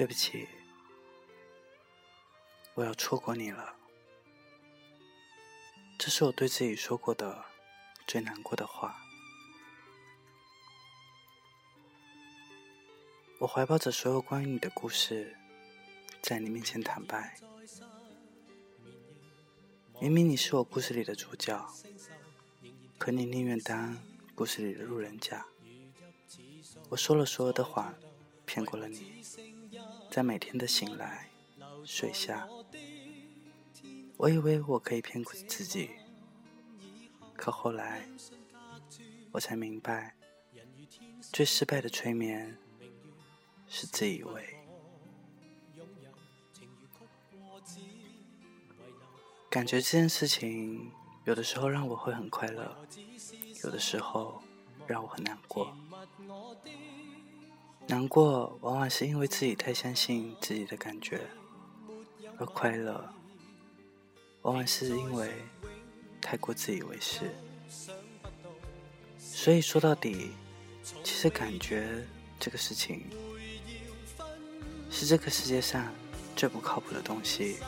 [0.00, 0.48] 对不起，
[2.72, 3.76] 我要错过你了。
[5.98, 7.44] 这是我对自己说过的
[8.06, 8.98] 最难过的话。
[13.40, 15.36] 我怀抱着所有关于你的故事，
[16.22, 17.38] 在你面前坦白。
[20.00, 21.70] 明明你是我故事里的主角，
[22.96, 23.98] 可你宁愿当
[24.34, 25.44] 故事里的路人甲。
[26.88, 27.94] 我说了所有的谎，
[28.46, 29.22] 骗过了你，
[30.10, 31.30] 在每天的醒来、
[31.84, 32.48] 睡下。
[34.16, 35.90] 我以为我可以骗过自己，
[37.34, 38.08] 可后来
[39.30, 40.16] 我才明白，
[41.32, 42.58] 最失败的催眠
[43.68, 44.56] 是自以为。
[49.48, 50.92] 感觉这件事情
[51.24, 52.76] 有的时候让我会很快乐，
[53.64, 54.42] 有的时候
[54.86, 55.74] 让我很难过。
[57.86, 61.20] 难过往往是因为自己太相信自己的感觉，
[62.38, 63.12] 而快乐。
[64.42, 65.30] 往往是因为
[66.20, 67.34] 太过自以为是，
[69.18, 70.30] 所以说到底，
[71.02, 72.06] 其实感觉
[72.38, 73.04] 这个事情
[74.90, 75.92] 是这个世界上
[76.34, 77.58] 最不靠谱的东西。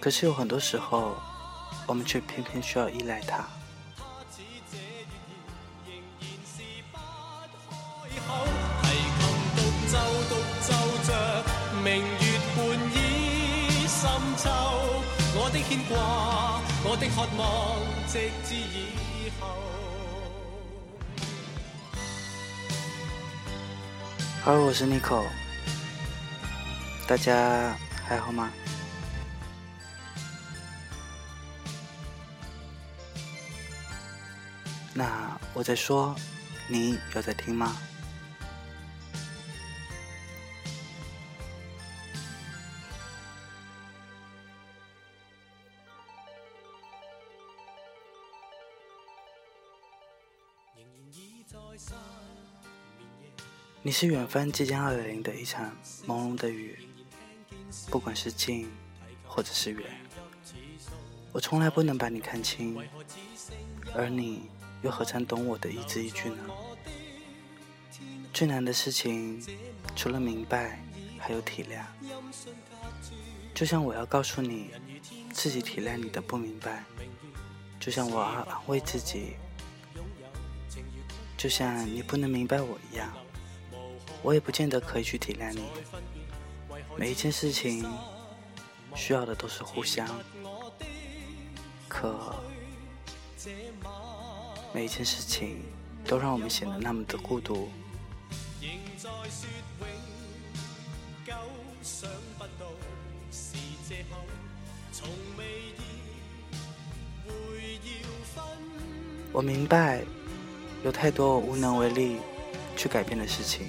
[0.00, 1.16] 可是有很多时候，
[1.86, 3.48] 我们却偏偏需要依赖它。
[15.70, 19.48] 我的渴望，直至以后。
[24.42, 25.26] Hello，我是 Nico，
[27.06, 28.50] 大家还好吗？
[34.94, 36.16] 那我在说，
[36.66, 37.76] 你有在听吗？
[53.82, 55.74] 你是远方即将来临的一场
[56.06, 56.78] 朦胧的雨，
[57.88, 58.68] 不管是近
[59.26, 59.82] 或者是远，
[61.32, 62.76] 我从来不能把你看清，
[63.94, 64.50] 而你
[64.82, 66.44] 又何尝懂我的一字一句呢？
[68.34, 69.42] 最难的事情，
[69.96, 70.82] 除了明白，
[71.18, 71.82] 还有体谅。
[73.54, 74.70] 就像我要告诉你，
[75.32, 76.84] 自己体谅你的不明白，
[77.80, 79.36] 就像我要安慰自己。
[81.38, 83.16] 就像你不能明白我一样，
[84.22, 85.62] 我也不见得可以去体谅你。
[86.96, 87.88] 每一件事情
[88.96, 90.04] 需要的都是互相，
[91.86, 92.34] 可
[94.74, 95.62] 每一件事情
[96.04, 97.70] 都让我们显得那么的孤独。
[109.32, 110.02] 我明白。
[110.84, 112.18] 有太多无能为力
[112.76, 113.66] 去改变的事情，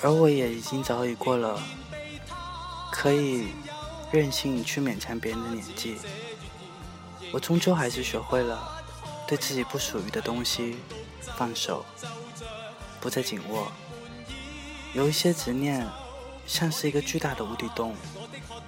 [0.00, 1.60] 而我也已经早已过了
[2.92, 3.48] 可以
[4.12, 5.96] 任性去勉强别人的年纪。
[7.32, 8.84] 我终究还是学会了
[9.26, 10.76] 对自己不属于的东西
[11.36, 11.84] 放手，
[13.00, 13.72] 不再紧握。
[14.92, 15.84] 有一些执念
[16.46, 17.96] 像是一个巨大的无底洞，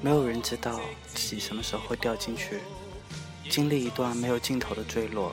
[0.00, 0.80] 没有人知道
[1.14, 2.60] 自己什么时候会掉进去，
[3.48, 5.32] 经历一段没有尽头的坠落。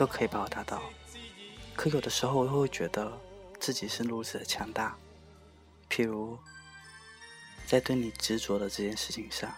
[0.00, 0.80] 都可以把我打倒，
[1.76, 3.12] 可有的时候我又会觉得
[3.58, 4.96] 自己是如此的强大。
[5.90, 6.38] 譬如，
[7.66, 9.54] 在对你执着的这件事情上。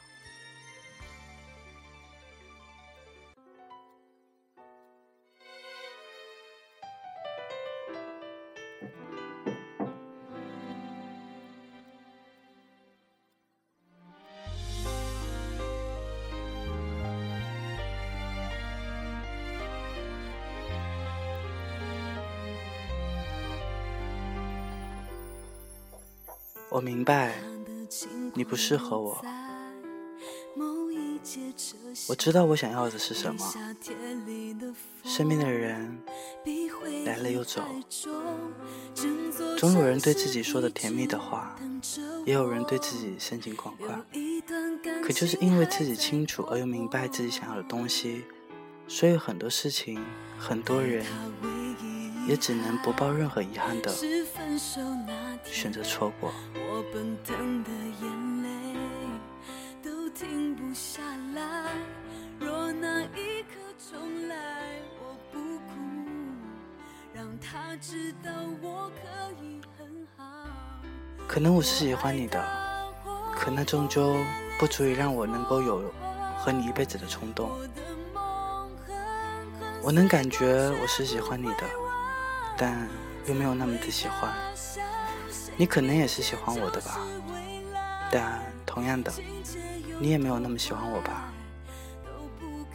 [26.72, 27.34] 我明白，
[28.32, 29.22] 你不适合我，
[32.08, 33.52] 我知道我想要的是什么。
[35.04, 35.98] 身边的人
[37.04, 37.60] 来了又走，
[39.58, 41.54] 总有人对自己说的甜蜜的话，
[42.24, 44.02] 也有人对自己深情款款。
[45.02, 48.24] 可就是因为自己清楚而又明白自己想要的东西，
[48.88, 50.02] 所以很多事情，
[50.38, 51.04] 很多人
[52.26, 53.90] 也只能不抱任何遗憾的
[55.44, 56.32] 选择错过。
[71.26, 72.44] 可能我是喜欢你的，
[73.34, 74.16] 可那终究
[74.58, 75.90] 不足以让我能够有
[76.36, 77.50] 和你一辈子的冲动。
[79.82, 81.64] 我能感觉我是喜欢你的，
[82.62, 82.88] 但
[83.26, 84.32] 又没有那么的喜欢。
[85.56, 87.00] 你可能也是喜欢我的吧，
[88.08, 89.12] 但同样的，
[89.98, 91.32] 你也没有那么喜欢我吧。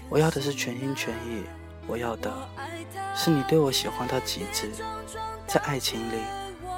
[0.09, 1.45] 我要的是全心全意，
[1.87, 2.29] 我要的
[3.15, 4.69] 是你对我喜欢到极致。
[5.47, 6.19] 在爱情里，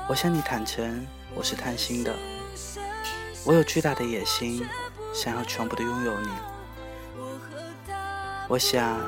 [0.07, 2.15] 我向你坦诚，我是贪心的，
[3.43, 4.63] 我有巨大的野心，
[5.15, 6.29] 想要全部的拥有你。
[8.47, 8.99] 我想，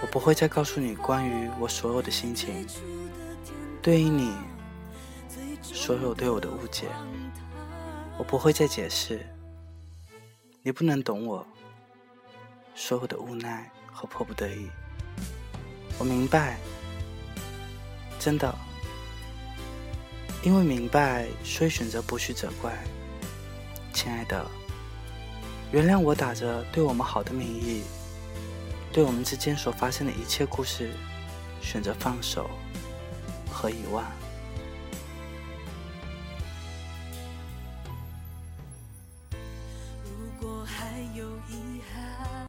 [0.00, 2.66] 我不会再告诉你关于我所有的心情，
[3.82, 4.32] 对于你
[5.62, 6.86] 所有对我的误解，
[8.16, 9.26] 我不会再解释，
[10.62, 11.46] 你不能懂我。
[12.74, 14.70] 所有的无奈和迫不得已，
[15.98, 16.60] 我明白，
[18.20, 18.54] 真的，
[20.44, 22.72] 因为明白，所以选择不去责怪。
[23.92, 24.46] 亲爱的，
[25.72, 27.82] 原谅我打着对我们好的名义，
[28.90, 30.90] 对我们之间所发生的一切故事，
[31.60, 32.50] 选择放手
[33.48, 34.04] 和遗忘。
[40.02, 42.47] 如果还有遗憾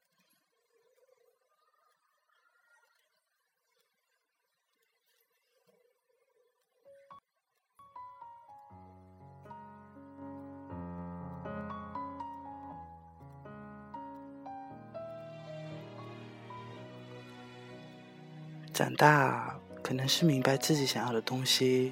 [18.80, 21.92] 长大可能是明白自己想要的东西，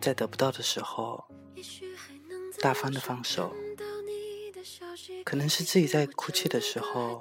[0.00, 1.24] 在得不到的时候，
[2.58, 3.52] 大方的放手；
[5.24, 7.20] 可能是自己在哭泣的时候，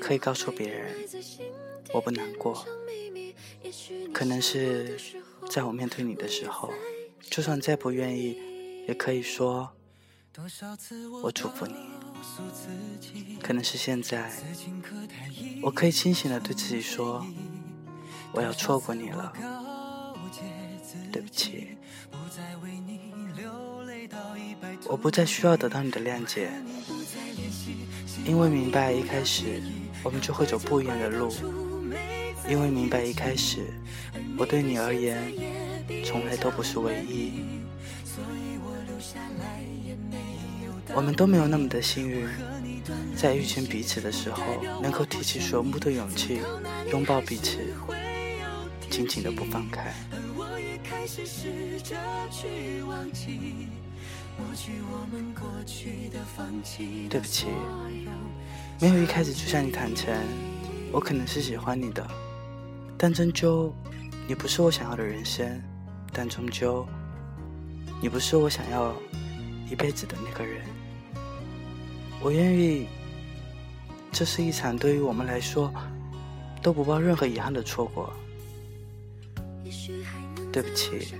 [0.00, 0.92] 可以告诉别人
[1.94, 2.52] 我不难过；
[4.12, 4.98] 可能是
[5.48, 6.72] 在我面对你的时候，
[7.20, 8.36] 就算再不愿意，
[8.88, 9.70] 也可以说
[11.22, 11.95] 我祝福你。
[13.42, 14.30] 可能是现在，
[15.62, 17.24] 我可以清醒的对自己说，
[18.32, 19.32] 我要错过你了，
[21.12, 21.68] 对不起，
[24.88, 26.50] 我不再需要得到你的谅解，
[28.24, 29.62] 因为明白一开始
[30.02, 31.32] 我们就会走不一样的路，
[32.48, 33.72] 因为明白一开始
[34.36, 35.32] 我对你而言
[36.04, 37.55] 从来都不是唯一。
[40.96, 42.26] 我们都没有那么的幸运，
[43.14, 44.42] 在遇见彼此的时候，
[44.80, 46.40] 能够提起所有的勇气，
[46.90, 47.58] 拥抱彼此，
[48.88, 49.94] 紧紧的不放开。
[57.10, 57.48] 对不起，
[58.80, 60.14] 没有一开始就向你坦诚，
[60.92, 62.08] 我可能是喜欢你的，
[62.96, 63.70] 但终究，
[64.26, 65.62] 你不是我想要的人生，
[66.10, 66.88] 但终究，
[68.00, 68.96] 你不是我想要
[69.70, 70.64] 一辈子的那个人。
[72.22, 72.86] 我愿意，
[74.10, 75.72] 这是一场对于我们来说
[76.60, 78.12] 都不抱任何遗憾的错过。
[80.52, 81.14] 对不起，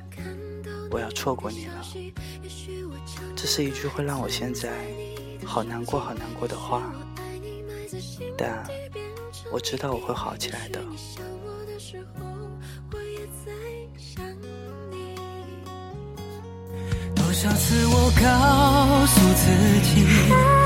[0.90, 1.86] 我要错过你了。
[3.36, 4.72] 这是一句会让我现在
[5.44, 6.82] 好难过、好难过的话，
[8.36, 8.66] 但
[9.52, 10.80] 我知道我会好起来的。
[17.14, 19.44] 多少次我告诉自
[19.84, 20.65] 己。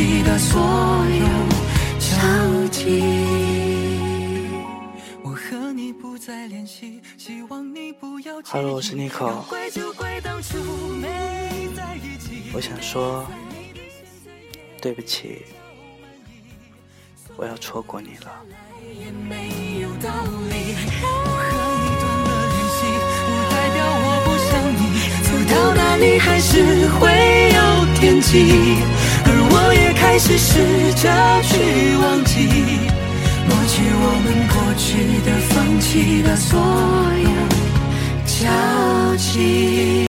[0.00, 1.26] 放弃的所有
[1.98, 2.16] 交
[2.68, 3.02] 集。
[5.22, 9.44] 我和你不再联系，希望你不要 Hello，我是 Nico。
[12.54, 13.26] 我想说，
[14.80, 15.42] 对不起，
[17.36, 18.32] 我要错过你了。
[18.98, 20.08] 也没有道
[20.48, 20.76] 理。
[21.02, 21.06] 我
[21.44, 22.80] 和你断了联系，
[23.26, 24.82] 不代表我不想你。
[25.26, 27.04] 走到哪里还是会
[27.52, 27.60] 有
[30.22, 30.52] 是试
[31.02, 31.08] 着
[31.42, 32.36] 去忘记，
[33.48, 34.86] 抹去我们过去
[35.24, 36.60] 的、放弃的所
[37.24, 37.30] 有
[38.26, 38.36] 交
[39.16, 39.90] 集。